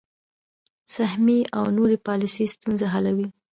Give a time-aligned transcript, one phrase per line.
[0.95, 3.27] سهمیې او نورې پالیسۍ ستونزه حلوي.